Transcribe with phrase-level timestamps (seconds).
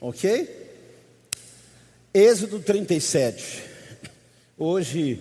[0.00, 0.48] Ok?
[2.14, 3.64] Êxodo 37.
[4.56, 5.20] Hoje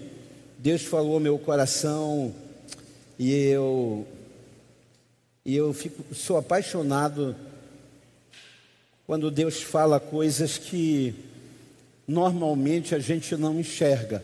[0.59, 2.31] Deus falou ao meu coração
[3.17, 4.08] e eu
[5.43, 7.35] e eu fico sou apaixonado
[9.07, 11.16] quando Deus fala coisas que
[12.07, 14.23] normalmente a gente não enxerga.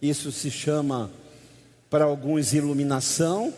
[0.00, 1.10] Isso se chama
[1.90, 3.52] para alguns iluminação,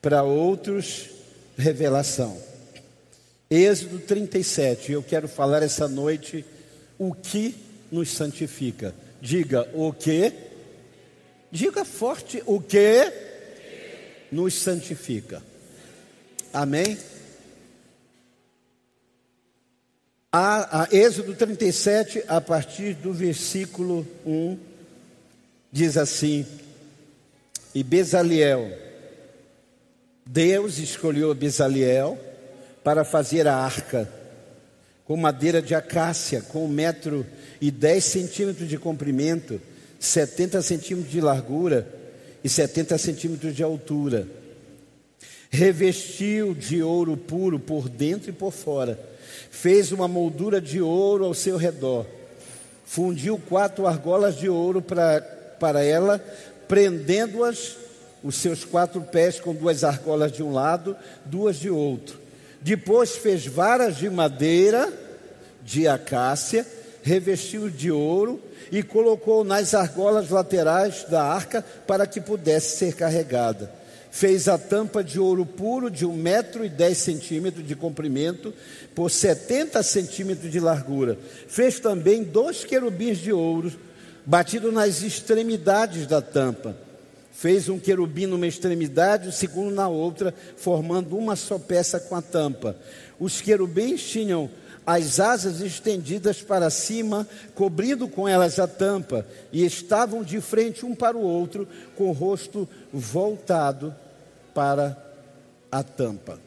[0.00, 1.10] para outros
[1.58, 2.47] revelação.
[3.50, 6.44] Êxodo 37, eu quero falar essa noite
[6.98, 7.54] o que
[7.90, 8.94] nos santifica.
[9.22, 10.34] Diga o que,
[11.50, 13.10] diga forte o que
[14.30, 15.42] nos santifica.
[16.52, 16.98] Amém?
[20.30, 24.58] A, a Êxodo 37, a partir do versículo 1,
[25.72, 26.46] diz assim:
[27.74, 28.70] E Bezaliel,
[30.26, 32.27] Deus escolheu Bezaliel
[32.88, 34.10] para fazer a arca,
[35.04, 37.26] com madeira de acácia, com um metro
[37.60, 39.60] e dez centímetros de comprimento,
[40.00, 41.86] setenta centímetros de largura
[42.42, 44.26] e setenta centímetros de altura.
[45.50, 48.98] Revestiu de ouro puro por dentro e por fora.
[49.50, 52.06] Fez uma moldura de ouro ao seu redor.
[52.86, 55.20] Fundiu quatro argolas de ouro para,
[55.60, 56.18] para ela,
[56.66, 57.76] prendendo-as,
[58.24, 60.96] os seus quatro pés com duas argolas de um lado,
[61.26, 62.27] duas de outro
[62.60, 64.92] depois fez varas de madeira
[65.62, 66.66] de acácia,
[67.02, 68.40] revestiu de ouro
[68.72, 73.72] e colocou nas argolas laterais da arca para que pudesse ser carregada.
[74.10, 78.52] Fez a tampa de ouro puro de um metro e dez centímetros de comprimento
[78.94, 81.18] por setenta centímetros de largura.
[81.46, 83.70] Fez também dois querubins de ouro
[84.24, 86.87] batido nas extremidades da tampa
[87.38, 92.20] Fez um querubim numa extremidade, o segundo na outra, formando uma só peça com a
[92.20, 92.76] tampa.
[93.16, 94.50] Os querubins tinham
[94.84, 100.96] as asas estendidas para cima, cobrindo com elas a tampa, e estavam de frente um
[100.96, 103.94] para o outro, com o rosto voltado
[104.52, 105.00] para
[105.70, 106.40] a tampa.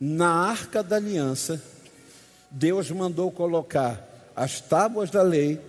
[0.00, 1.62] Na arca da aliança,
[2.50, 5.60] Deus mandou colocar as tábuas da lei,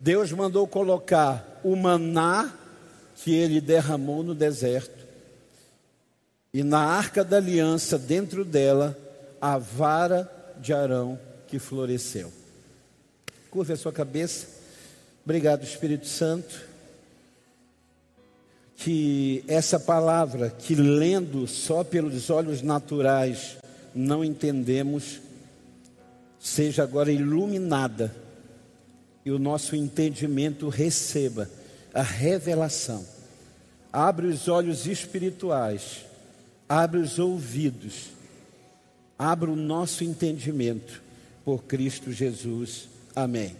[0.00, 2.52] Deus mandou colocar o maná
[3.16, 5.04] que ele derramou no deserto,
[6.52, 8.96] e na arca da aliança, dentro dela,
[9.40, 10.30] a vara
[10.60, 12.32] de Arão que floresceu.
[13.50, 14.46] Curve a sua cabeça.
[15.24, 16.60] Obrigado, Espírito Santo.
[18.76, 23.56] Que essa palavra, que lendo só pelos olhos naturais
[23.94, 25.20] não entendemos,
[26.38, 28.14] seja agora iluminada
[29.24, 31.50] e o nosso entendimento receba
[31.92, 33.04] a revelação.
[33.92, 36.04] Abre os olhos espirituais,
[36.68, 38.10] abre os ouvidos,
[39.18, 41.00] abre o nosso entendimento
[41.44, 42.88] por Cristo Jesus.
[43.14, 43.56] Amém.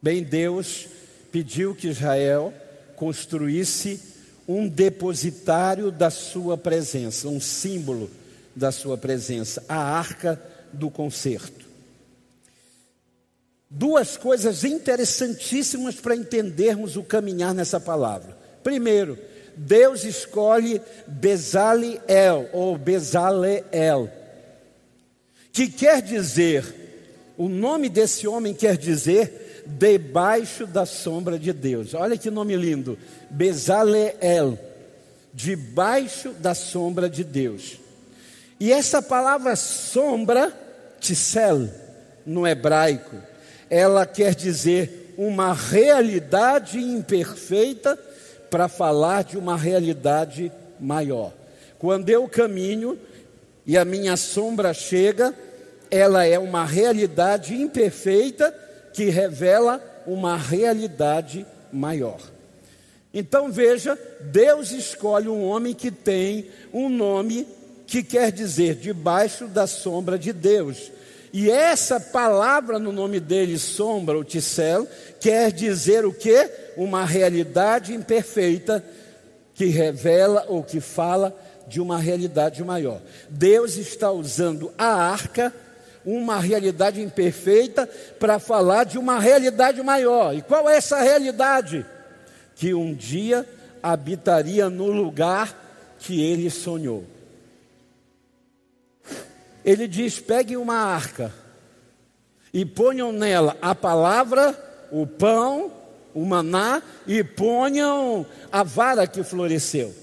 [0.00, 0.88] Bem, Deus
[1.30, 2.54] pediu que Israel
[2.96, 4.00] construísse
[4.46, 8.10] um depositário da sua presença, um símbolo
[8.56, 10.40] da sua presença, a arca
[10.72, 11.67] do concerto.
[13.70, 18.36] Duas coisas interessantíssimas para entendermos o caminhar nessa palavra.
[18.62, 19.18] Primeiro,
[19.56, 24.10] Deus escolhe Bezaliel ou Bezaleel,
[25.52, 26.64] que quer dizer,
[27.36, 31.92] o nome desse homem quer dizer debaixo da sombra de Deus.
[31.92, 32.96] Olha que nome lindo,
[33.28, 34.58] Bezaleel,
[35.34, 37.78] debaixo da sombra de Deus.
[38.58, 40.52] E essa palavra sombra,
[41.00, 41.68] tsel,
[42.24, 43.16] no hebraico,
[43.70, 47.98] ela quer dizer uma realidade imperfeita
[48.50, 51.32] para falar de uma realidade maior.
[51.78, 52.98] Quando eu caminho
[53.66, 55.34] e a minha sombra chega,
[55.90, 58.54] ela é uma realidade imperfeita
[58.92, 62.18] que revela uma realidade maior.
[63.12, 67.46] Então veja, Deus escolhe um homem que tem um nome
[67.86, 70.92] que quer dizer debaixo da sombra de Deus.
[71.32, 74.86] E essa palavra no nome dele, sombra, ou tissel,
[75.20, 76.50] quer dizer o que?
[76.76, 78.84] Uma realidade imperfeita
[79.54, 81.36] que revela ou que fala
[81.66, 83.00] de uma realidade maior.
[83.28, 85.52] Deus está usando a arca,
[86.04, 87.86] uma realidade imperfeita,
[88.18, 90.34] para falar de uma realidade maior.
[90.34, 91.84] E qual é essa realidade?
[92.54, 93.46] Que um dia
[93.82, 97.04] habitaria no lugar que ele sonhou
[99.64, 101.32] ele diz: peguem uma arca
[102.52, 104.56] e ponham nela a palavra,
[104.90, 105.70] o pão,
[106.14, 109.94] o maná e ponham a vara que floresceu.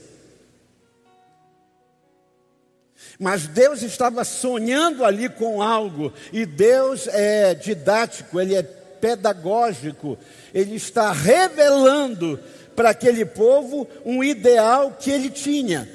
[3.19, 10.17] Mas Deus estava sonhando ali com algo, e Deus é didático, ele é pedagógico,
[10.53, 12.39] ele está revelando
[12.75, 15.89] para aquele povo um ideal que ele tinha.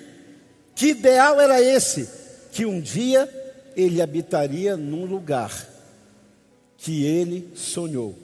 [0.74, 2.08] Que ideal era esse?
[2.52, 3.28] Que um dia
[3.80, 5.66] ele habitaria num lugar
[6.76, 8.18] que ele sonhou.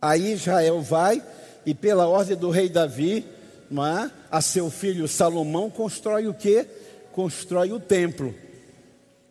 [0.00, 1.22] Aí Israel vai
[1.64, 3.24] e, pela ordem do rei Davi,
[3.72, 4.10] é?
[4.30, 6.66] a seu filho Salomão, constrói o que?
[7.12, 8.34] Constrói o templo.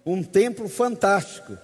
[0.06, 1.58] Um templo fantástico.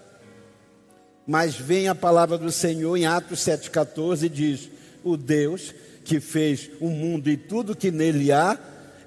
[1.25, 4.69] Mas vem a palavra do Senhor em Atos 7,14 e diz:
[5.03, 5.73] O Deus
[6.05, 8.57] que fez o mundo e tudo que nele há,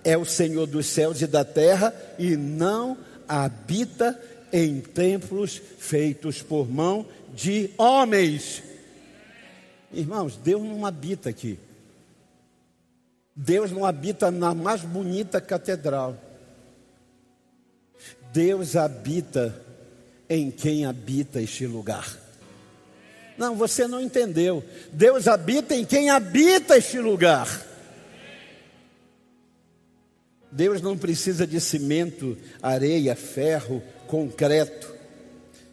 [0.04, 2.96] é o Senhor dos céus e da terra e não
[3.26, 4.20] habita
[4.52, 8.62] em templos feitos por mão de homens.
[9.92, 11.58] Irmãos, Deus não habita aqui.
[13.34, 16.16] Deus não habita na mais bonita catedral.
[18.32, 19.54] Deus habita
[20.28, 22.16] em quem habita este lugar.
[23.36, 24.62] Não, você não entendeu.
[24.92, 27.66] Deus habita em quem habita este lugar.
[30.52, 34.92] Deus não precisa de cimento, areia, ferro, concreto.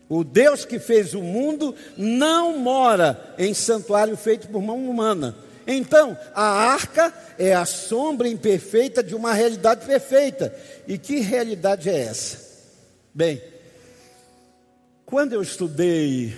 [0.08, 5.36] O Deus que fez o mundo não mora em santuário feito por mão humana.
[5.66, 10.56] Então, a arca é a sombra imperfeita de uma realidade perfeita.
[10.88, 12.48] E que realidade é essa?
[13.14, 13.42] Bem,
[15.06, 16.34] quando eu estudei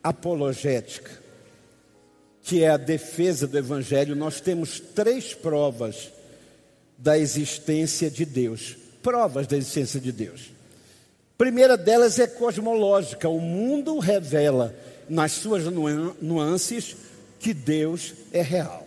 [0.00, 1.10] apologética,
[2.42, 6.12] que é a defesa do Evangelho, nós temos três provas
[6.96, 8.76] da existência de Deus.
[9.02, 10.52] Provas da existência de Deus.
[11.36, 13.28] Primeira delas é cosmológica.
[13.28, 14.74] O mundo revela,
[15.08, 15.64] nas suas
[16.20, 16.96] nuances,
[17.38, 18.86] que Deus é real.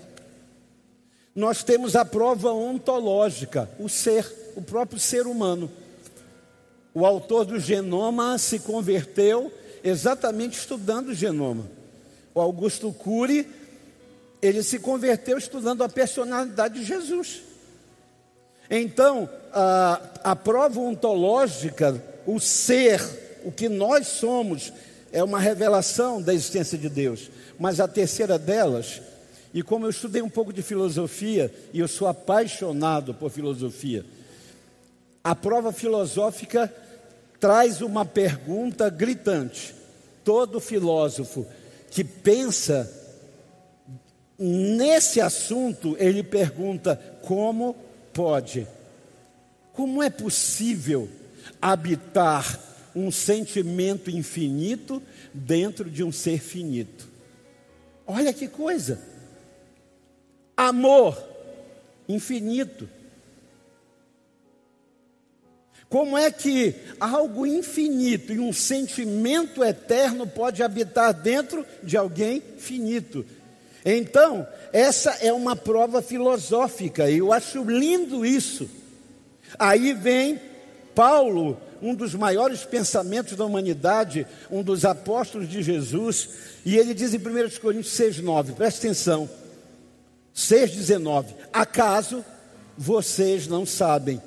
[1.36, 4.26] Nós temos a prova ontológica, o ser,
[4.56, 5.70] o próprio ser humano.
[6.94, 9.52] O autor do genoma se converteu
[9.84, 11.70] exatamente estudando o genoma.
[12.34, 13.46] O Augusto Cury,
[14.42, 17.42] ele se converteu estudando a personalidade de Jesus.
[18.70, 23.02] Então, a, a prova ontológica, o ser,
[23.44, 24.74] o que nós somos,
[25.12, 27.30] é uma revelação da existência de Deus.
[27.60, 29.02] Mas a terceira delas,
[29.54, 34.06] e como eu estudei um pouco de filosofia, e eu sou apaixonado por filosofia,
[35.24, 36.72] a prova filosófica
[37.40, 39.74] traz uma pergunta gritante.
[40.24, 41.46] Todo filósofo
[41.90, 42.92] que pensa
[44.38, 47.76] nesse assunto, ele pergunta como
[48.12, 48.68] pode,
[49.74, 51.10] como é possível
[51.72, 52.60] habitar
[52.96, 55.02] um sentimento infinito
[55.34, 57.08] dentro de um ser finito?
[58.06, 59.02] Olha que coisa!
[60.56, 61.22] Amor
[62.08, 62.88] infinito.
[65.90, 73.26] Como é que algo infinito e um sentimento eterno pode habitar dentro de alguém finito?
[73.84, 78.70] Então, essa é uma prova filosófica, e eu acho lindo isso.
[79.58, 80.40] Aí vem
[80.96, 86.30] Paulo, um dos maiores pensamentos da humanidade, um dos apóstolos de Jesus,
[86.66, 89.30] e ele diz em 1 Coríntios 6,9, presta atenção,
[90.36, 92.24] 6,19: Acaso
[92.78, 94.22] vocês não sabem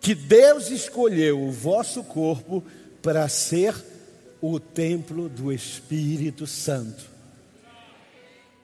[0.00, 2.64] que Deus escolheu o vosso corpo
[3.02, 3.74] para ser
[4.40, 7.10] o templo do Espírito Santo?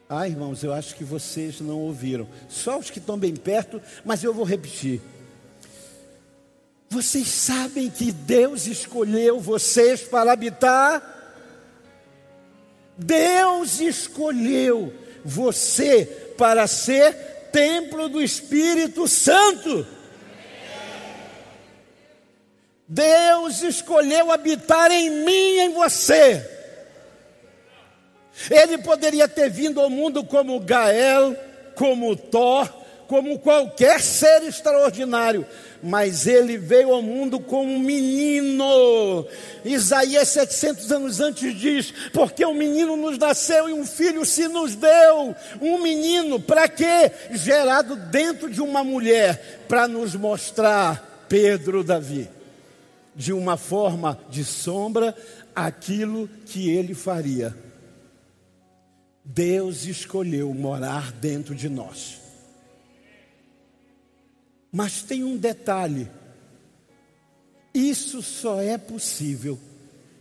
[0.09, 2.29] Ah, irmãos, eu acho que vocês não ouviram.
[2.49, 5.01] Só os que estão bem perto, mas eu vou repetir.
[6.89, 11.03] Vocês sabem que Deus escolheu vocês para habitar?
[12.97, 14.93] Deus escolheu
[15.25, 16.07] você
[16.39, 17.15] para ser
[17.53, 19.87] templo do Espírito Santo.
[22.89, 26.49] Deus escolheu habitar em mim e em você.
[28.51, 31.37] Ele poderia ter vindo ao mundo como Gael,
[31.75, 32.73] como Thor,
[33.07, 35.47] como qualquer ser extraordinário,
[35.83, 39.27] mas ele veio ao mundo como um menino.
[39.65, 44.75] Isaías 700 anos antes diz: Porque um menino nos nasceu e um filho se nos
[44.75, 45.35] deu.
[45.61, 47.11] Um menino, para quê?
[47.33, 52.29] Gerado dentro de uma mulher, para nos mostrar Pedro Davi,
[53.15, 55.15] de uma forma de sombra,
[55.55, 57.67] aquilo que ele faria
[59.27, 62.21] Deus escolheu morar dentro de nós.
[64.77, 66.07] Mas tem um detalhe:
[67.73, 69.59] isso só é possível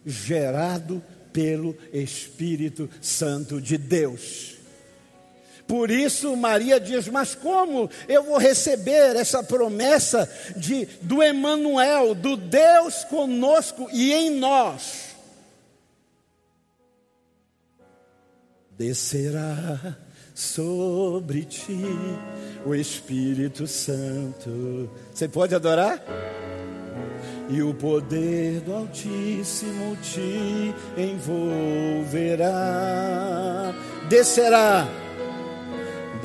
[0.06, 4.56] gerado pelo Espírito Santo de Deus.
[5.68, 12.38] Por isso Maria diz: Mas como eu vou receber essa promessa de do Emanuel, do
[12.38, 15.18] Deus conosco e em nós?
[18.78, 19.98] Descerá
[20.34, 21.76] sobre ti
[22.66, 24.90] o Espírito Santo.
[25.14, 26.04] Você pode adorar?
[27.50, 32.52] E o poder do Altíssimo te envolverá.
[34.10, 34.88] Descerá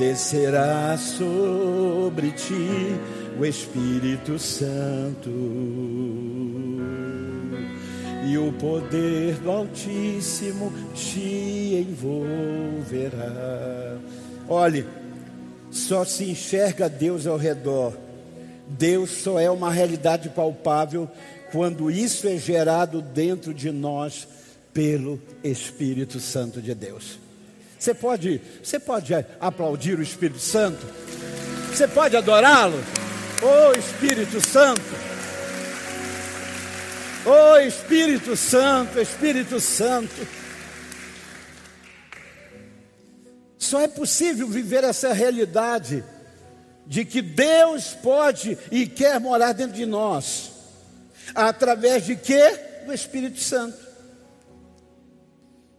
[0.01, 2.97] descerá sobre ti
[3.39, 5.29] o Espírito Santo
[8.27, 13.21] e o poder do Altíssimo te envolverá.
[14.49, 14.85] Olhe,
[15.71, 17.97] só se enxerga Deus ao redor.
[18.67, 21.09] Deus só é uma realidade palpável
[21.51, 24.27] quando isso é gerado dentro de nós
[24.73, 27.19] pelo Espírito Santo de Deus.
[27.77, 30.85] Você pode, você pode aplaudir o Espírito Santo?
[31.69, 32.77] Você pode adorá-lo?
[33.41, 34.81] Ô oh, Espírito Santo!
[37.25, 40.40] Ô oh, Espírito Santo, Espírito Santo!
[43.61, 46.03] Só é possível viver essa realidade
[46.87, 50.51] de que Deus pode e quer morar dentro de nós.
[51.35, 52.59] Através de quê?
[52.87, 53.77] Do Espírito Santo.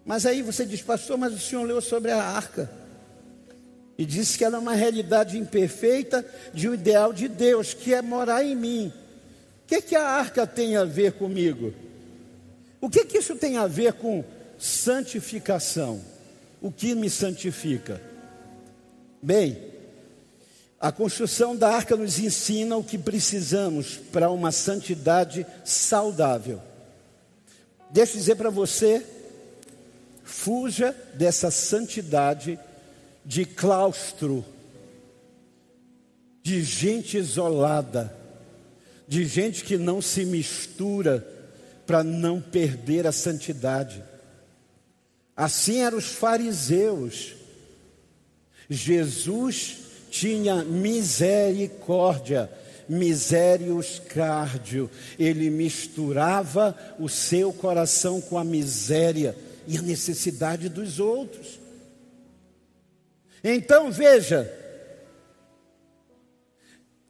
[0.07, 2.71] Mas aí você diz, pastor, mas o senhor leu sobre a arca.
[3.99, 6.25] E disse que ela é uma realidade imperfeita
[6.55, 8.93] de um ideal de Deus, que é morar em mim.
[9.65, 11.75] O que, que a arca tem a ver comigo?
[12.81, 14.25] O que, que isso tem a ver com
[14.57, 16.12] santificação?
[16.63, 18.01] O que me santifica?
[19.21, 19.59] Bem,
[20.81, 26.63] a construção da arca nos ensina o que precisamos para uma santidade saudável.
[27.91, 29.05] Deixa eu dizer para você
[30.33, 32.59] Fuja dessa santidade
[33.25, 34.45] de claustro,
[36.43, 38.13] de gente isolada,
[39.07, 41.27] de gente que não se mistura
[41.87, 44.03] para não perder a santidade.
[45.37, 47.35] Assim eram os fariseus.
[48.69, 49.79] Jesus
[50.11, 52.51] tinha misericórdia,
[52.89, 54.91] misérios cardio.
[55.19, 59.37] Ele misturava o seu coração com a miséria
[59.67, 61.59] e a necessidade dos outros.
[63.43, 64.53] Então veja,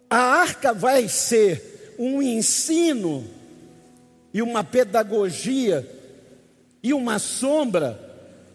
[0.08, 3.26] a arca vai ser um ensino
[4.32, 5.86] e uma pedagogia
[6.82, 8.11] e uma sombra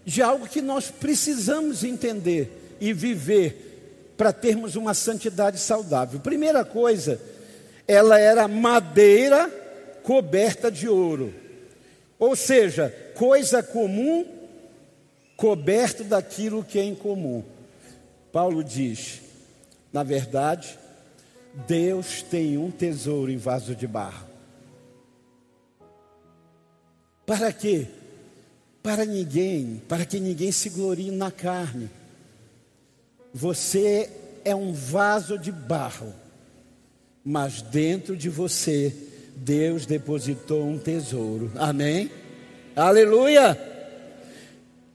[0.08, 6.18] de algo que nós precisamos entender e viver para termos uma santidade saudável.
[6.22, 7.20] Primeira coisa,
[7.86, 9.50] ela era madeira
[10.04, 11.36] coberta de ouro.
[12.18, 14.26] Ou seja, coisa comum
[15.36, 17.44] coberto daquilo que é incomum.
[18.32, 19.20] Paulo diz:
[19.92, 20.80] na verdade,
[21.68, 24.26] Deus tem um tesouro em vaso de barro.
[27.26, 27.88] Para quê?
[28.88, 31.90] Para ninguém, para que ninguém se glorie na carne.
[33.34, 34.10] Você
[34.46, 36.16] é um vaso de barro,
[37.22, 38.96] mas dentro de você
[39.36, 41.52] Deus depositou um tesouro.
[41.58, 42.10] Amém?
[42.78, 43.60] Aleluia!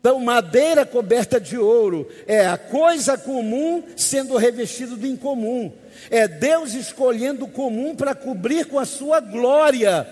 [0.01, 5.71] Então, madeira coberta de ouro é a coisa comum sendo revestido do incomum.
[6.11, 10.09] É Deus escolhendo o comum para cobrir com a sua glória.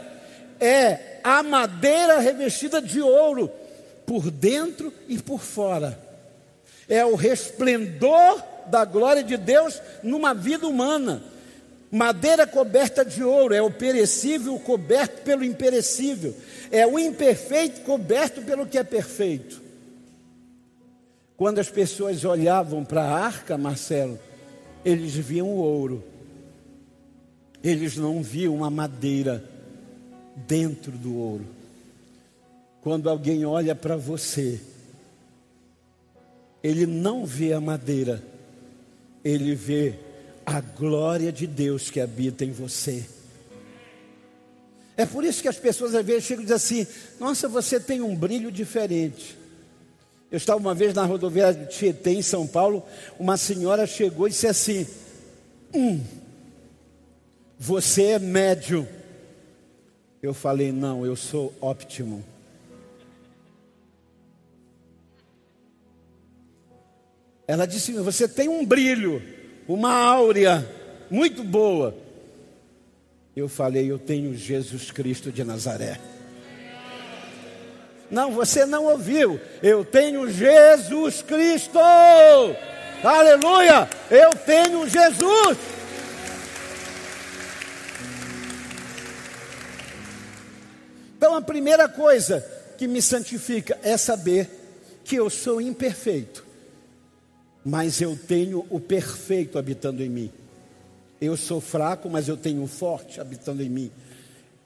[0.61, 3.51] É a madeira revestida de ouro
[4.11, 5.97] por dentro e por fora.
[6.89, 11.23] É o resplendor da glória de Deus numa vida humana.
[11.93, 16.35] Madeira coberta de ouro é o perecível coberto pelo imperecível
[16.73, 19.63] é o imperfeito coberto pelo que é perfeito.
[21.37, 24.19] Quando as pessoas olhavam para a arca, Marcelo,
[24.85, 26.03] eles viam o ouro,
[27.63, 29.45] eles não viam a madeira
[30.35, 31.60] dentro do ouro.
[32.83, 34.61] Quando alguém olha para você,
[36.63, 38.23] ele não vê a madeira,
[39.25, 39.95] ele vê
[40.47, 43.05] a glória de Deus que habita em você.
[44.97, 48.01] É por isso que as pessoas às vezes chegam e dizem assim: Nossa, você tem
[48.01, 49.37] um brilho diferente.
[50.31, 52.85] Eu estava uma vez na rodoviária de Tietê, em São Paulo,
[53.19, 54.87] uma senhora chegou e disse assim:
[55.75, 56.01] Hum,
[57.59, 58.87] você é médio.
[60.23, 62.23] Eu falei: Não, eu sou óptimo.
[67.51, 69.21] Ela disse: Você tem um brilho,
[69.67, 70.65] uma áurea
[71.11, 71.97] muito boa.
[73.35, 75.99] Eu falei, eu tenho Jesus Cristo de Nazaré.
[78.09, 79.41] Não, você não ouviu.
[79.61, 81.77] Eu tenho Jesus Cristo.
[83.03, 83.89] Aleluia!
[84.09, 85.59] Eu tenho Jesus.
[91.17, 94.49] Então a primeira coisa que me santifica é saber
[95.03, 96.49] que eu sou imperfeito,
[97.65, 100.31] mas eu tenho o perfeito habitando em mim.
[101.21, 103.91] Eu sou fraco, mas eu tenho o forte habitando em mim.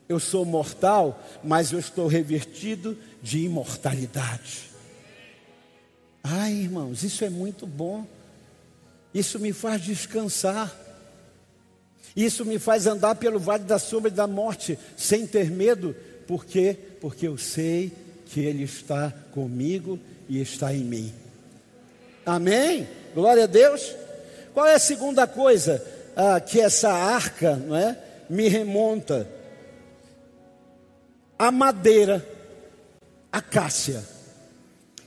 [0.08, 4.70] Eu sou mortal, mas eu estou revertido de imortalidade.
[6.22, 8.06] Ai, irmãos, isso é muito bom.
[9.12, 10.74] Isso me faz descansar.
[12.14, 15.96] Isso me faz andar pelo vale da sombra e da morte sem ter medo,
[16.26, 16.76] por quê?
[17.00, 17.92] Porque eu sei
[18.26, 19.98] que Ele está comigo
[20.28, 21.12] e está em mim.
[22.26, 22.88] Amém?
[23.14, 23.94] Glória a Deus.
[24.52, 25.84] Qual é a segunda coisa
[26.16, 27.98] ah, que essa arca não é,
[28.30, 29.28] me remonta?
[31.38, 32.24] A madeira,
[33.30, 34.02] a cássia.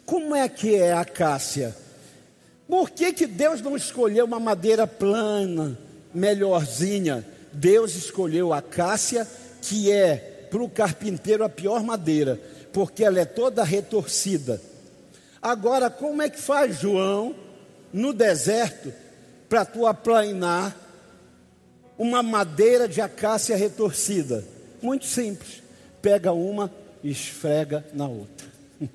[0.06, 1.76] Como é que é a cássia?
[2.68, 5.78] Por que, que Deus não escolheu uma madeira plana,
[6.14, 7.26] melhorzinha?
[7.54, 9.26] Deus escolheu a cássia,
[9.62, 12.40] que é para o carpinteiro a pior madeira,
[12.74, 14.62] porque ela é toda retorcida.
[15.42, 17.36] Agora, como é que faz João
[17.94, 18.94] no deserto
[19.48, 20.76] para tu aplainar
[21.98, 24.44] uma madeira de acácia retorcida?
[24.82, 25.62] Muito simples.
[26.02, 26.72] Pega uma
[27.04, 28.48] e esfrega na outra.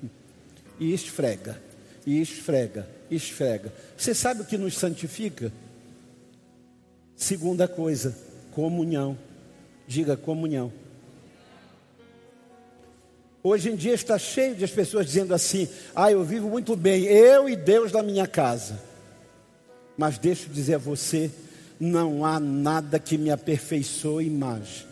[0.79, 1.61] e esfrega,
[2.05, 3.73] e esfrega, e esfrega.
[3.97, 5.51] Você sabe o que nos santifica?
[7.15, 8.17] Segunda coisa,
[8.51, 9.17] comunhão.
[9.87, 10.71] Diga comunhão.
[13.45, 17.49] Hoje em dia está cheio de pessoas dizendo assim: ah, eu vivo muito bem, eu
[17.49, 18.79] e Deus na minha casa.
[19.97, 21.29] Mas deixo dizer a você:
[21.77, 24.87] não há nada que me aperfeiçoe mais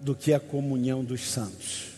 [0.00, 1.92] do que a comunhão dos santos.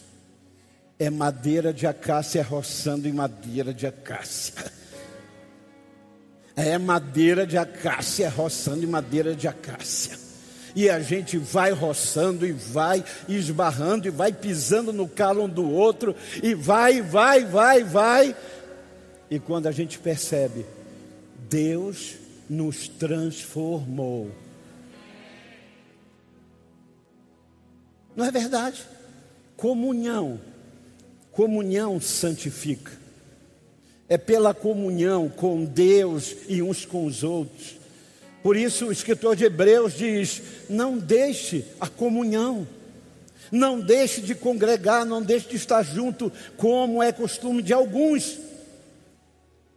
[0.99, 4.53] É madeira de acácia roçando em madeira de acácia.
[6.55, 10.24] É madeira de acácia roçando em madeira de acácia
[10.75, 15.71] e a gente vai roçando e vai esbarrando e vai pisando no calo um do
[15.71, 18.37] outro e vai, vai, vai, vai.
[19.31, 20.67] E quando a gente percebe,
[21.49, 22.15] Deus
[22.51, 24.31] nos transformou.
[28.17, 28.83] Não é verdade?
[29.57, 30.41] Comunhão.
[31.33, 32.93] Comunhão santifica.
[34.09, 37.84] É pela comunhão com Deus e uns com os outros
[38.45, 42.69] por isso o escritor de Hebreus diz: não deixe a comunhão,
[43.51, 48.39] não deixe de congregar, não deixe de estar junto, como é costume de alguns,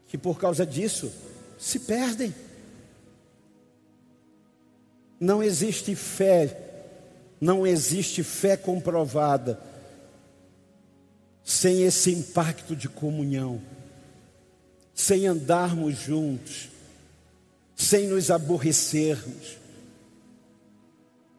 [0.09, 1.09] que por causa disso
[1.57, 2.35] se perdem.
[5.17, 6.59] Não existe fé,
[7.39, 9.57] não existe fé comprovada
[11.41, 13.61] sem esse impacto de comunhão,
[14.93, 16.75] sem andarmos juntos
[17.87, 19.57] sem nos aborrecermos,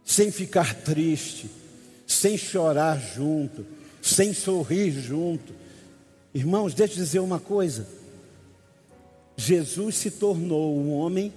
[0.02, 1.50] sem ficar triste,
[2.06, 3.66] sem chorar junto,
[4.00, 5.52] sem sorrir junto.
[6.32, 7.86] Irmãos, deixa eu dizer uma coisa.
[9.36, 11.34] Jesus se tornou um homem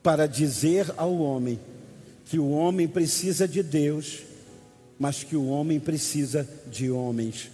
[0.00, 1.58] para dizer ao homem
[2.26, 4.20] que o homem precisa de Deus,
[4.96, 7.50] mas que o homem precisa de homens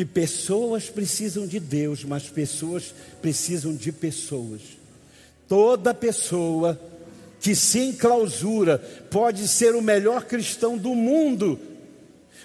[0.00, 4.62] que pessoas precisam de Deus, mas pessoas precisam de pessoas.
[5.46, 6.80] Toda pessoa
[7.38, 8.78] que se enclausura
[9.10, 11.60] pode ser o melhor cristão do mundo,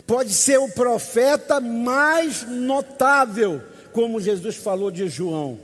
[0.05, 3.61] pode ser o profeta mais notável,
[3.93, 5.57] como Jesus falou de João,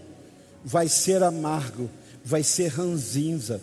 [0.63, 1.89] vai ser amargo,
[2.23, 3.59] vai ser ranzinza.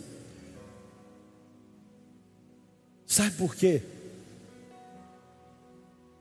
[3.06, 3.80] Sabe por quê?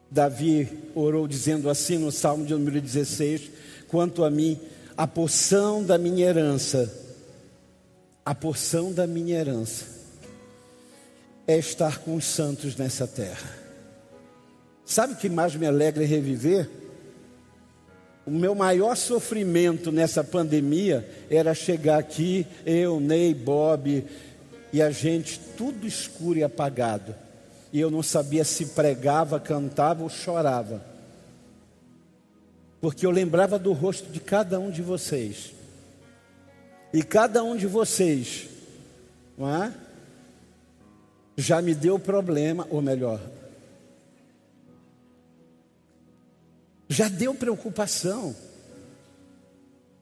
[0.09, 3.51] Davi orou dizendo assim no Salmo de número 16:
[3.87, 4.59] Quanto a mim,
[4.95, 6.91] a porção da minha herança,
[8.25, 9.85] a porção da minha herança
[11.45, 13.55] é estar com os santos nessa terra.
[14.85, 16.69] Sabe o que mais me alegra em reviver?
[18.25, 24.05] O meu maior sofrimento nessa pandemia era chegar aqui, eu, Ney, Bob,
[24.73, 27.15] e a gente tudo escuro e apagado
[27.71, 30.81] e eu não sabia se pregava, cantava ou chorava.
[32.79, 35.53] Porque eu lembrava do rosto de cada um de vocês.
[36.93, 38.47] E cada um de vocês,
[39.37, 39.73] não é?
[41.35, 43.19] Já me deu problema, ou melhor,
[46.87, 48.35] já deu preocupação.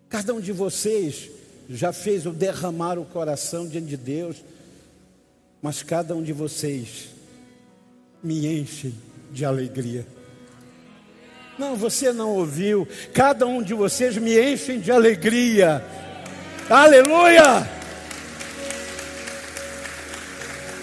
[0.08, 1.32] Cada um de vocês
[1.68, 4.38] já fez o derramar o coração diante de Deus,
[5.62, 7.15] mas cada um de vocês
[8.26, 8.92] me enchem
[9.32, 10.06] de alegria.
[11.60, 12.88] Não, você não ouviu.
[13.14, 15.86] Cada um de vocês me enchem de alegria.
[16.68, 17.70] Aleluia!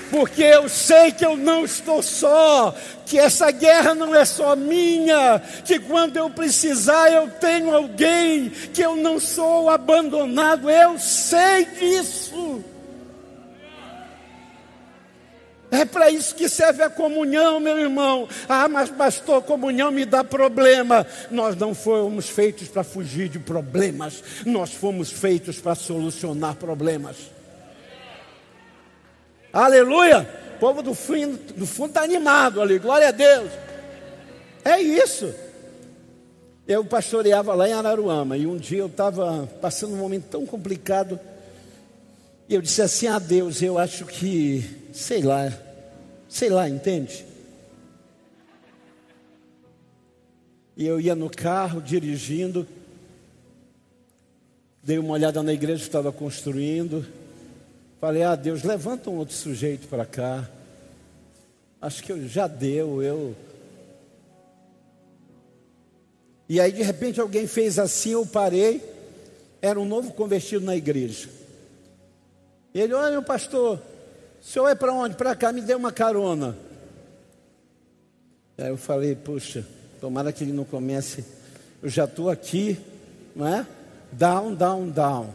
[0.08, 2.74] Porque eu sei que eu não estou só,
[3.06, 8.82] que essa guerra não é só minha, que quando eu precisar eu tenho alguém, que
[8.82, 12.62] eu não sou abandonado, eu sei disso.
[15.72, 18.28] É para isso que serve a comunhão, meu irmão.
[18.46, 21.06] Ah, mas pastor, comunhão me dá problema.
[21.30, 27.16] Nós não fomos feitos para fugir de problemas, nós fomos feitos para solucionar problemas.
[29.50, 30.28] Aleluia!
[30.56, 33.50] O povo do fundo do fundo está animado ali, glória a Deus.
[34.62, 35.34] É isso.
[36.68, 41.18] Eu pastoreava lá em Araruama e um dia eu estava passando um momento tão complicado
[42.46, 45.52] e eu disse assim a Deus: eu acho que sei lá,
[46.28, 47.24] sei lá, entende?
[50.76, 52.66] E eu ia no carro dirigindo,
[54.82, 57.06] dei uma olhada na igreja que estava construindo,
[58.00, 60.48] falei: Ah, Deus, levanta um outro sujeito para cá.
[61.80, 63.34] Acho que eu, já deu, eu.
[66.48, 68.82] E aí de repente alguém fez assim, eu parei,
[69.60, 71.28] era um novo convertido na igreja.
[72.74, 73.80] Ele, olha, pastor,
[74.42, 75.14] o senhor é para onde?
[75.14, 76.56] Para cá, me dê uma carona.
[78.58, 79.64] Aí eu falei, puxa,
[80.00, 81.24] tomara que ele não comece.
[81.80, 82.76] Eu já estou aqui,
[83.36, 83.64] não é?
[84.10, 85.30] Down, down, down.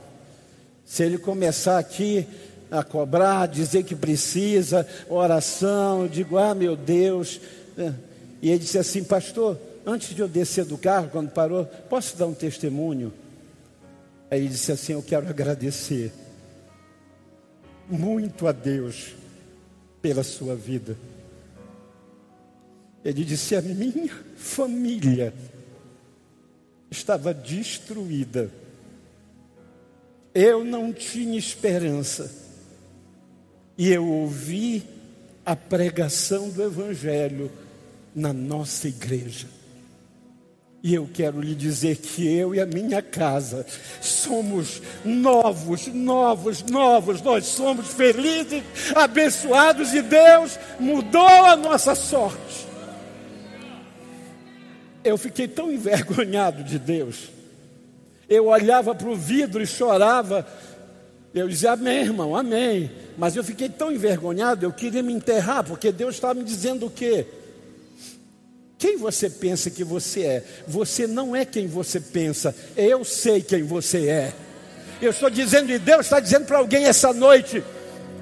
[0.86, 2.28] Se ele começar aqui
[2.70, 7.40] a cobrar, dizer que precisa, oração, eu digo, ah, meu Deus.
[7.78, 7.94] É.
[8.42, 12.28] E ele disse assim, pastor, antes de eu descer do carro, quando parou, posso dar
[12.28, 13.14] um testemunho?
[14.30, 16.12] Aí ele disse assim: Eu quero agradecer
[17.90, 19.14] muito a Deus
[20.02, 20.98] pela sua vida.
[23.04, 25.34] Ele disse: A minha família
[26.90, 28.52] estava destruída.
[30.34, 32.32] Eu não tinha esperança.
[33.78, 34.84] E eu ouvi
[35.46, 37.52] a pregação do Evangelho
[38.14, 39.48] na nossa igreja.
[40.88, 43.66] E eu quero lhe dizer que eu e a minha casa
[44.00, 47.22] somos novos, novos, novos.
[47.22, 48.64] Nós somos felizes,
[48.96, 52.66] abençoados e Deus mudou a nossa sorte.
[55.04, 57.32] Eu fiquei tão envergonhado de Deus.
[58.30, 60.48] Eu olhava para o vidro e chorava.
[61.34, 62.90] Eu dizia, Amém, irmão, Amém.
[63.18, 66.90] Mas eu fiquei tão envergonhado, eu queria me enterrar, porque Deus estava me dizendo o
[66.90, 67.26] quê?
[68.78, 70.44] Quem você pensa que você é?
[70.68, 74.34] Você não é quem você pensa, eu sei quem você é.
[75.02, 77.64] Eu estou dizendo e Deus está dizendo para alguém essa noite: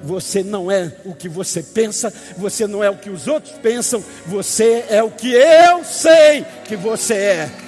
[0.02, 4.02] você não é o que você pensa, você não é o que os outros pensam,
[4.26, 7.65] você é o que eu sei que você é.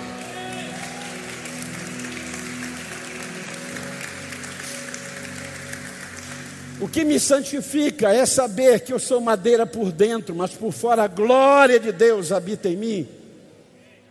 [6.80, 11.02] O que me santifica é saber que eu sou madeira por dentro, mas por fora
[11.02, 13.08] a glória de Deus habita em mim.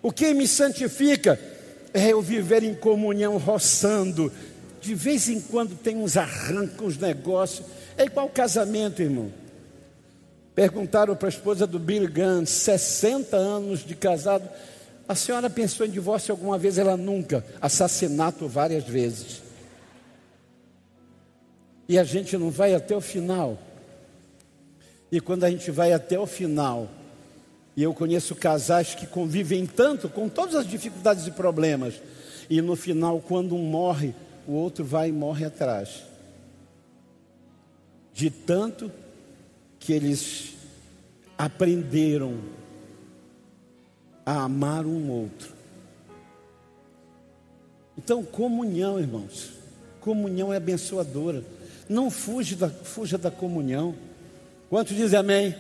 [0.02, 1.40] O que me santifica
[1.94, 4.32] é eu viver em comunhão roçando.
[4.82, 7.66] De vez em quando tem uns arrancos, uns negócios.
[7.98, 9.32] É igual casamento, irmão.
[10.54, 14.48] Perguntaram para a esposa do Bill Guns, 60 anos de casado.
[15.08, 16.78] A senhora pensou em divórcio alguma vez?
[16.78, 17.46] Ela nunca.
[17.62, 19.47] Assassinato várias vezes
[21.88, 23.58] e a gente não vai até o final.
[25.12, 26.90] E quando a gente vai até o final,
[27.76, 32.02] e eu conheço casais que convivem tanto com todas as dificuldades e problemas,
[32.50, 34.14] e no final, quando um morre,
[34.48, 36.04] o outro vai e morre atrás.
[38.14, 38.92] De tanto
[39.80, 40.56] que eles
[41.38, 42.40] aprenderam
[44.26, 45.54] a amar um outro.
[47.98, 49.54] Então, comunhão, irmãos,
[50.02, 51.44] comunhão é abençoadora.
[51.90, 53.96] Não fuja da, fuja da comunhão.
[54.70, 55.56] Quantos dizem amém?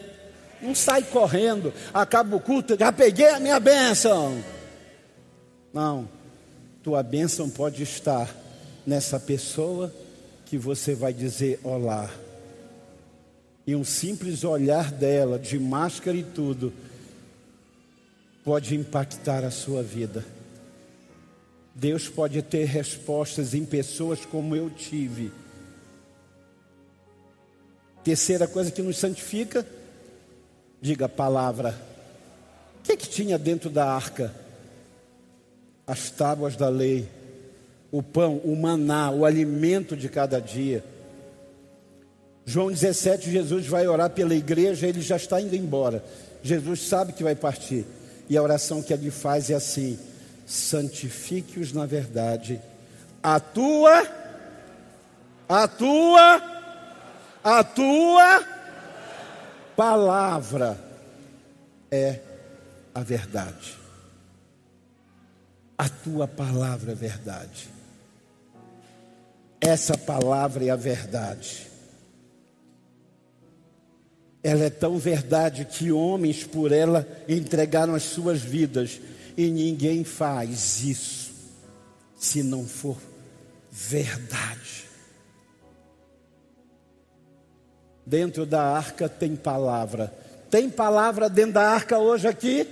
[0.62, 4.44] Não sai correndo, acaba o culto, já peguei a minha bênção.
[5.74, 6.10] Não,
[6.84, 8.34] tua bênção pode estar
[8.86, 9.94] nessa pessoa
[10.46, 12.10] que você vai dizer olá.
[13.66, 16.74] E um simples olhar dela, de máscara e tudo,
[18.44, 20.26] pode impactar a sua vida.
[21.76, 25.32] Deus pode ter respostas em pessoas como eu tive
[28.08, 29.67] Terceira coisa que nos santifica,
[30.82, 31.78] diga a palavra.
[32.80, 34.34] O que, que tinha dentro da arca?
[35.86, 37.06] As tábuas da lei,
[37.91, 40.86] o pão, o maná, o alimento de cada dia.
[42.46, 46.02] João 17, Jesus vai orar pela igreja, ele já está indo embora.
[46.41, 47.86] Jesus sabe que vai partir.
[48.30, 50.00] E a oração que ele faz é assim:
[50.46, 52.62] santifique-os na verdade.
[53.22, 54.08] A tua,
[55.50, 56.57] a tua,
[57.43, 58.45] a tua
[59.76, 60.78] palavra
[61.91, 62.19] é
[62.93, 63.78] a verdade.
[65.78, 67.69] A tua palavra é verdade.
[69.62, 71.67] Essa palavra é a verdade.
[74.43, 79.00] Ela é tão verdade que homens por ela entregaram as suas vidas
[79.36, 81.34] e ninguém faz isso
[82.15, 82.97] se não for
[83.71, 84.87] verdade.
[88.08, 90.13] Dentro da arca tem palavra.
[90.50, 92.65] Tem palavra dentro da arca hoje aqui?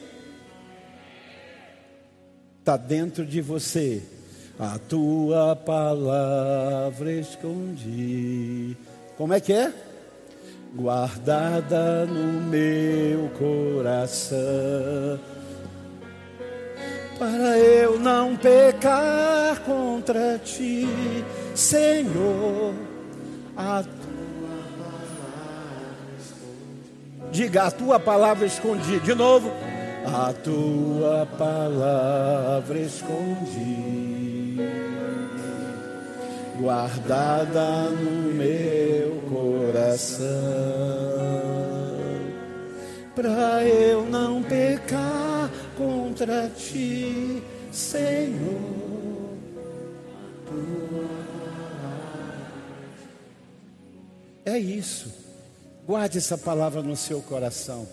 [2.61, 4.01] Está dentro de você.
[4.57, 8.77] A tua palavra escondi.
[9.17, 9.73] Como é que é?
[10.73, 15.19] Guardada no meu coração
[17.19, 20.87] para eu não pecar contra ti,
[21.53, 22.73] Senhor.
[23.57, 23.83] A
[27.35, 28.97] Diga a tua palavra escondi.
[29.01, 29.51] De novo.
[30.05, 34.55] A tua palavra escondi,
[36.57, 40.27] guardada no meu coração,
[43.15, 48.61] para eu não pecar contra ti, Senhor.
[54.45, 55.24] É isso.
[55.85, 57.87] Guarde essa palavra no seu coração.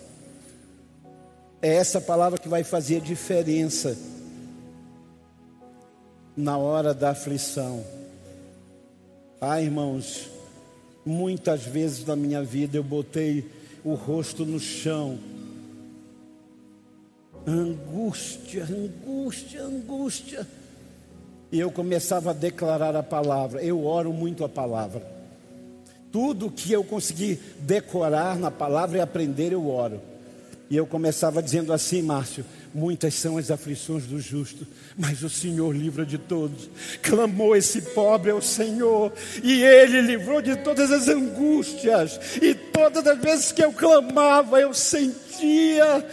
[1.60, 3.96] É essa palavra que vai fazer diferença
[6.36, 7.84] na hora da aflição.
[9.40, 10.30] Ah, irmãos,
[11.04, 13.50] muitas vezes na minha vida eu botei
[13.84, 15.18] o rosto no chão
[17.46, 20.46] angústia, angústia, angústia.
[21.50, 23.62] E eu começava a declarar a palavra.
[23.62, 25.02] Eu oro muito a palavra.
[26.12, 30.00] Tudo que eu consegui decorar na palavra e aprender, eu oro.
[30.68, 32.44] E eu começava dizendo assim, Márcio:
[32.74, 36.68] muitas são as aflições do justo, mas o Senhor livra de todos.
[37.02, 42.20] Clamou esse pobre ao Senhor, e Ele livrou de todas as angústias.
[42.40, 46.06] E todas as vezes que eu clamava, eu sentia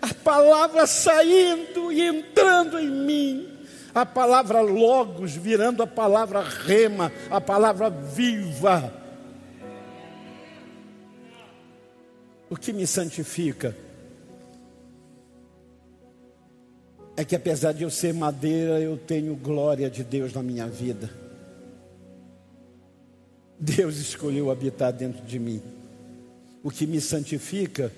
[0.00, 3.48] a palavra saindo e entrando em mim,
[3.94, 8.99] a palavra logos virando a palavra rema, a palavra viva.
[12.50, 13.74] O que me santifica
[17.16, 21.08] é que apesar de eu ser madeira, eu tenho glória de Deus na minha vida.
[23.58, 25.62] Deus escolheu habitar dentro de mim.
[26.62, 27.92] O que me santifica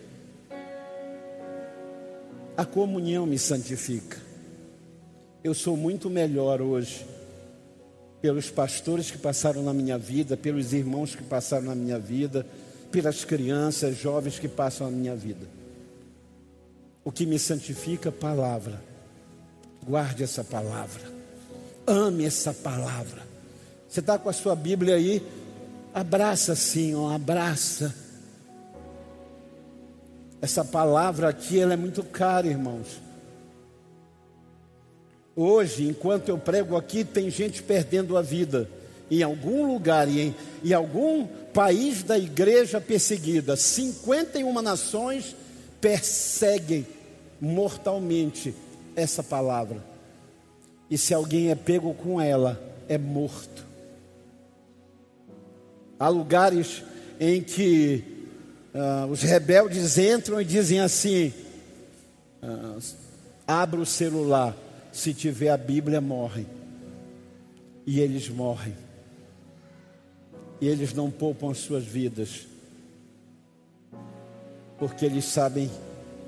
[2.56, 4.18] a comunhão me santifica.
[5.42, 7.06] Eu sou muito melhor hoje
[8.20, 12.46] pelos pastores que passaram na minha vida, pelos irmãos que passaram na minha vida,
[12.92, 15.46] pelas crianças, jovens que passam na minha vida.
[17.02, 18.80] O que me santifica, palavra.
[19.84, 21.02] Guarde essa palavra.
[21.86, 23.22] Ame essa palavra.
[23.88, 25.20] Você está com a sua Bíblia aí?
[25.92, 27.92] Abraça sim, ó, abraça
[30.42, 33.00] essa palavra aqui ela é muito cara, irmãos.
[35.36, 38.68] Hoje, enquanto eu prego aqui, tem gente perdendo a vida
[39.08, 43.56] em algum lugar e em, em algum país da igreja perseguida.
[43.56, 45.36] 51 nações
[45.80, 46.86] perseguem
[47.40, 48.54] mortalmente
[48.94, 49.84] essa palavra.
[50.90, 53.66] E se alguém é pego com ela, é morto.
[55.98, 56.82] Há lugares
[57.18, 58.12] em que
[58.72, 61.30] Uh, os rebeldes entram e dizem assim:
[62.42, 62.82] uh,
[63.46, 64.56] abra o celular,
[64.90, 66.46] se tiver a Bíblia, morrem.
[67.86, 68.74] E eles morrem.
[70.62, 72.46] E eles não poupam as suas vidas,
[74.78, 75.68] porque eles sabem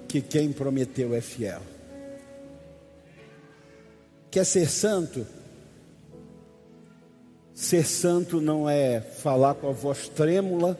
[0.08, 1.62] que quem prometeu é fiel.
[4.32, 5.24] Quer ser santo?
[7.54, 10.76] Ser santo não é falar com a voz trêmula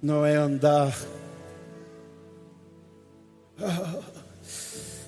[0.00, 0.96] não é andar.
[3.60, 4.00] Ah,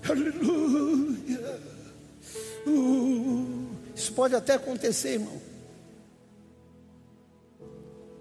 [0.10, 1.60] aleluia.
[2.66, 5.39] Uh, isso pode até acontecer, irmão.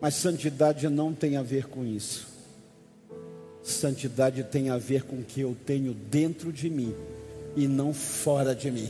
[0.01, 2.27] Mas santidade não tem a ver com isso.
[3.61, 6.95] Santidade tem a ver com o que eu tenho dentro de mim
[7.55, 8.89] e não fora de mim.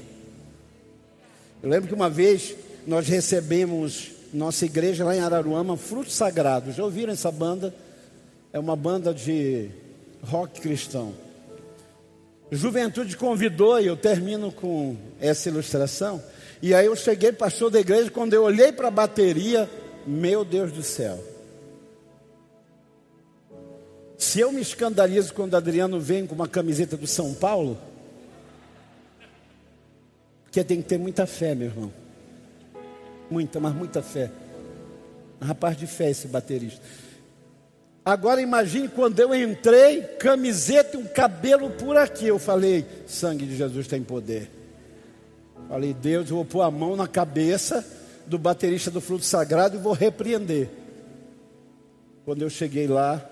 [1.62, 2.56] Eu lembro que uma vez
[2.88, 6.76] nós recebemos nossa igreja lá em Araruama, Frutos Sagrados.
[6.76, 7.74] Já ouviram essa banda?
[8.54, 9.70] É uma banda de
[10.24, 11.14] rock cristão.
[12.52, 16.22] Juventude convidou, e eu termino com essa ilustração.
[16.62, 19.70] E aí eu cheguei, pastor da igreja, quando eu olhei para a bateria,
[20.06, 21.24] meu Deus do céu.
[24.18, 27.78] Se eu me escandalizo quando Adriano vem com uma camiseta do São Paulo,
[30.44, 31.94] porque tem que ter muita fé, meu irmão.
[33.32, 34.30] Muita, mas muita fé.
[35.42, 36.82] Um rapaz de fé esse baterista.
[38.04, 42.28] Agora imagine quando eu entrei, camiseta e um cabelo por aqui.
[42.28, 44.50] Eu falei, sangue de Jesus tem poder.
[45.70, 47.86] Falei, Deus, eu vou pôr a mão na cabeça
[48.30, 50.70] do baterista do fruto sagrado e vou repreender.
[52.24, 53.28] Quando eu cheguei lá,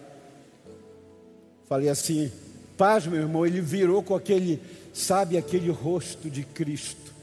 [1.70, 2.32] falei assim,
[2.76, 4.60] paz, meu irmão, ele virou com aquele,
[4.92, 7.14] sabe, aquele rosto de Cristo.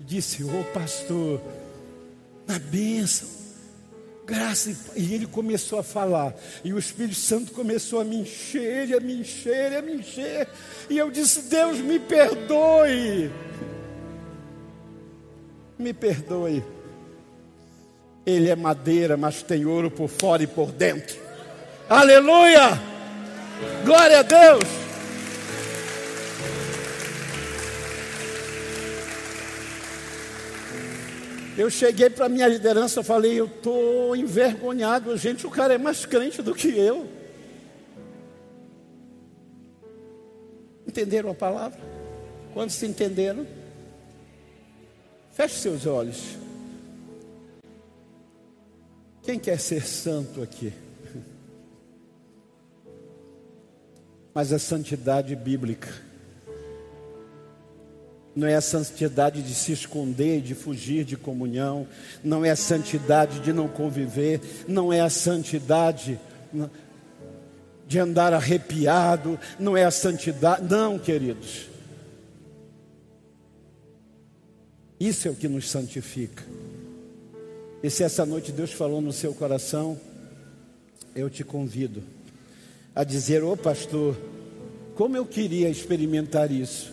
[0.00, 1.40] Disse, ô oh, pastor,
[2.48, 3.28] na bênção,
[4.26, 8.94] graça e ele começou a falar e o Espírito Santo começou a me encher, e
[8.94, 10.48] a me encher, e a me encher
[10.88, 13.30] e eu disse Deus me perdoe,
[15.78, 16.62] me perdoe.
[18.26, 21.16] Ele é madeira, mas tem ouro por fora e por dentro.
[21.88, 22.80] Aleluia!
[23.84, 24.84] Glória a Deus!
[31.56, 36.04] Eu cheguei para a minha liderança falei, eu estou envergonhado, gente, o cara é mais
[36.04, 37.06] crente do que eu.
[40.86, 41.78] Entenderam a palavra?
[42.52, 43.46] Quando se entenderam?
[45.32, 46.36] Feche seus olhos.
[49.24, 50.70] Quem quer ser santo aqui?
[54.34, 55.88] Mas a santidade bíblica
[58.36, 61.86] não é a santidade de se esconder, de fugir de comunhão,
[62.22, 66.18] não é a santidade de não conviver, não é a santidade
[67.86, 71.68] de andar arrepiado, não é a santidade, não, queridos.
[74.98, 76.42] Isso é o que nos santifica.
[77.84, 80.00] E se essa noite Deus falou no seu coração,
[81.14, 82.02] eu te convido
[82.94, 84.16] a dizer: Ô oh, pastor,
[84.94, 86.90] como eu queria experimentar isso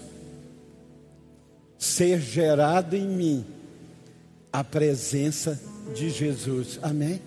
[1.79, 3.45] ser gerado em mim
[4.51, 5.57] a presença
[5.95, 6.77] de Jesus.
[6.81, 7.21] Amém?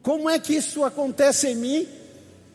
[0.00, 1.88] Como é que isso acontece em mim?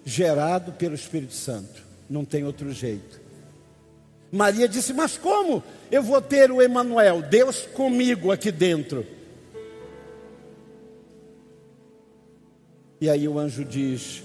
[0.06, 1.84] Gerado pelo Espírito Santo.
[2.10, 3.20] Não tem outro jeito.
[4.32, 5.62] Maria disse: Mas como
[5.92, 9.15] eu vou ter o Emanuel, Deus comigo aqui dentro?
[13.00, 14.24] E aí o anjo diz: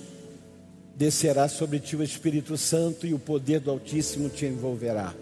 [0.95, 5.15] Descerá sobre ti o Espírito Santo e o poder do Altíssimo te envolverá.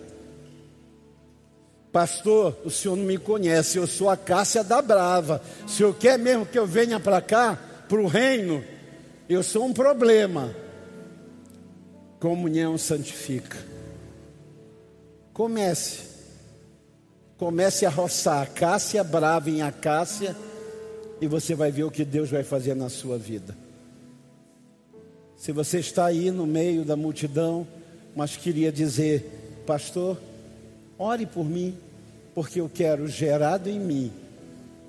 [1.91, 5.43] Pastor, o senhor não me conhece, eu sou a Cássia da Brava.
[5.65, 7.59] O senhor quer mesmo que eu venha para cá,
[7.89, 8.63] para o reino?
[9.29, 10.55] Eu sou um problema.
[12.21, 13.57] Comunhão santifica.
[15.33, 16.09] Comece.
[17.37, 20.37] Comece a roçar a Cássia brava em Acácia
[21.21, 23.57] e você vai ver o que Deus vai fazer na sua vida.
[25.37, 27.67] Se você está aí no meio da multidão,
[28.15, 30.19] mas queria dizer, pastor,
[30.99, 31.77] ore por mim,
[32.35, 34.13] porque eu quero gerado em mim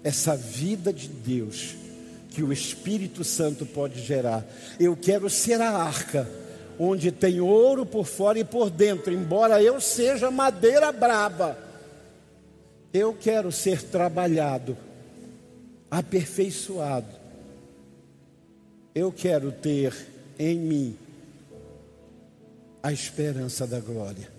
[0.04, 1.76] essa vida de Deus
[2.30, 4.46] que o Espírito Santo pode gerar.
[4.80, 6.30] Eu quero ser a arca
[6.80, 11.58] onde tem ouro por fora e por dentro, embora eu seja madeira braba.
[12.94, 14.78] Eu quero ser trabalhado,
[15.90, 17.08] aperfeiçoado.
[18.94, 19.94] Eu quero ter
[20.38, 20.98] em mim
[22.82, 24.30] a esperança da glória.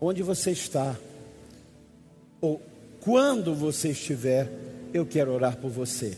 [0.00, 0.96] Onde você está,
[2.40, 2.60] ou
[3.00, 4.50] quando você estiver,
[4.92, 6.16] eu quero orar por você.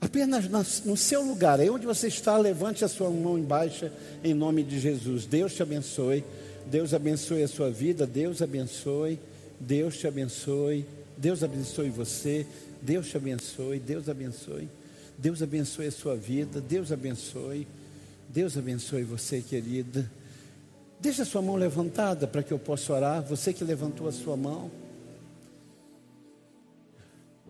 [0.00, 0.48] Apenas
[0.84, 3.92] no seu lugar, aí onde você está, levante a sua mão em baixa,
[4.24, 5.26] em nome de Jesus.
[5.26, 6.24] Deus te abençoe.
[6.66, 8.06] Deus abençoe a sua vida.
[8.06, 9.18] Deus abençoe.
[9.58, 10.86] Deus te abençoe.
[11.20, 12.46] Deus abençoe você.
[12.80, 13.78] Deus te abençoe.
[13.78, 14.68] Deus abençoe.
[15.18, 16.62] Deus abençoe a sua vida.
[16.62, 17.68] Deus abençoe.
[18.26, 20.10] Deus abençoe você, querida.
[20.98, 23.22] Deixa a sua mão levantada para que eu possa orar.
[23.24, 24.70] Você que levantou a sua mão.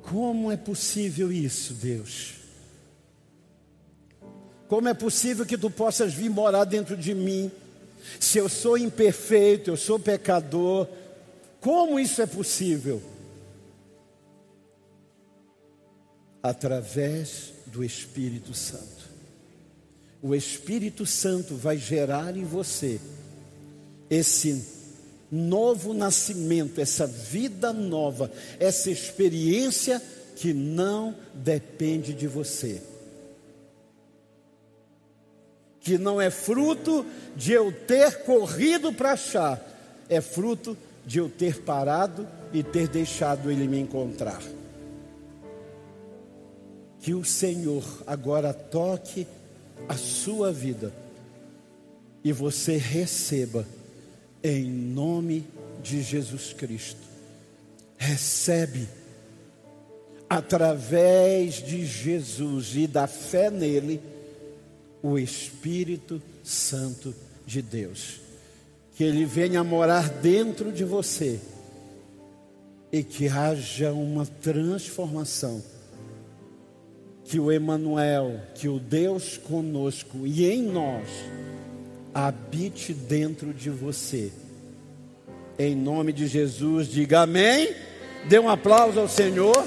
[0.03, 2.35] Como é possível isso, Deus?
[4.67, 7.53] Como é possível que tu possas vir morar dentro de mim?
[8.19, 10.89] Se eu sou imperfeito, eu sou pecador,
[11.61, 13.01] como isso é possível?
[16.43, 19.09] Através do Espírito Santo.
[20.23, 23.01] O Espírito Santo vai gerar em você
[24.11, 24.65] esse
[25.31, 30.03] novo nascimento, essa vida nova, essa experiência
[30.37, 32.83] que não depende de você,
[35.81, 39.63] que não é fruto de eu ter corrido para achar,
[40.09, 40.77] é fruto
[41.07, 44.43] de eu ter parado e ter deixado Ele me encontrar.
[47.01, 49.27] Que o Senhor agora toque
[49.89, 50.93] a sua vida
[52.23, 53.67] e você receba
[54.43, 55.47] em nome
[55.83, 57.01] de Jesus Cristo.
[57.97, 58.89] Recebe
[60.29, 64.01] através de Jesus e da fé nele
[65.03, 67.15] o Espírito Santo
[67.47, 68.21] de Deus.
[68.95, 71.41] Que ele venha morar dentro de você
[72.93, 75.63] e que haja uma transformação.
[77.31, 81.07] Que o Emanuel, que o Deus conosco e em nós
[82.13, 84.33] habite dentro de você.
[85.57, 87.73] Em nome de Jesus, diga amém.
[88.29, 89.65] Dê um aplauso ao Senhor.